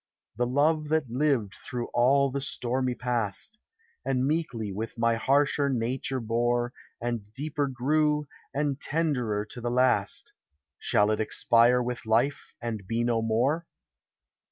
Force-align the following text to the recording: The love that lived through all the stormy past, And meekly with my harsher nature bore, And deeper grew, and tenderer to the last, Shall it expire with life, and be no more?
The 0.35 0.47
love 0.47 0.87
that 0.89 1.11
lived 1.11 1.53
through 1.63 1.89
all 1.93 2.31
the 2.31 2.41
stormy 2.41 2.95
past, 2.95 3.59
And 4.03 4.25
meekly 4.25 4.71
with 4.71 4.97
my 4.97 5.13
harsher 5.13 5.69
nature 5.69 6.19
bore, 6.19 6.73
And 6.99 7.31
deeper 7.33 7.67
grew, 7.67 8.27
and 8.51 8.79
tenderer 8.81 9.45
to 9.45 9.61
the 9.61 9.69
last, 9.69 10.33
Shall 10.79 11.11
it 11.11 11.19
expire 11.19 11.83
with 11.83 12.07
life, 12.07 12.55
and 12.59 12.87
be 12.87 13.03
no 13.03 13.21
more? 13.21 13.67